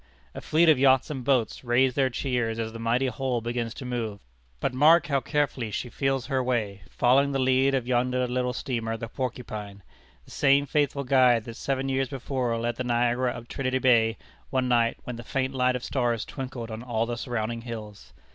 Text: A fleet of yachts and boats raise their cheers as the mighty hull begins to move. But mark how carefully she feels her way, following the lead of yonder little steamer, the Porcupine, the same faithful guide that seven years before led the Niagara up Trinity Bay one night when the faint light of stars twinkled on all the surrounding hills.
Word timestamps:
A 0.33 0.41
fleet 0.41 0.67
of 0.67 0.79
yachts 0.79 1.11
and 1.11 1.23
boats 1.23 1.63
raise 1.63 1.93
their 1.93 2.09
cheers 2.09 2.57
as 2.57 2.73
the 2.73 2.79
mighty 2.79 3.05
hull 3.05 3.39
begins 3.39 3.71
to 3.75 3.85
move. 3.85 4.19
But 4.59 4.73
mark 4.73 5.05
how 5.05 5.19
carefully 5.21 5.69
she 5.69 5.89
feels 5.89 6.25
her 6.25 6.41
way, 6.43 6.81
following 6.89 7.31
the 7.33 7.37
lead 7.39 7.75
of 7.75 7.85
yonder 7.85 8.25
little 8.27 8.51
steamer, 8.51 8.97
the 8.97 9.07
Porcupine, 9.07 9.83
the 10.25 10.31
same 10.31 10.65
faithful 10.65 11.03
guide 11.03 11.43
that 11.43 11.53
seven 11.55 11.87
years 11.87 12.07
before 12.09 12.57
led 12.57 12.77
the 12.77 12.83
Niagara 12.83 13.29
up 13.33 13.47
Trinity 13.47 13.77
Bay 13.77 14.17
one 14.49 14.67
night 14.67 14.97
when 15.03 15.17
the 15.17 15.23
faint 15.23 15.53
light 15.53 15.75
of 15.75 15.83
stars 15.83 16.25
twinkled 16.25 16.71
on 16.71 16.81
all 16.81 17.05
the 17.05 17.15
surrounding 17.15 17.61
hills. 17.61 18.11